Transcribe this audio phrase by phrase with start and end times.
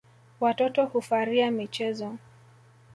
[0.39, 2.15] Watoto hufaria michezo.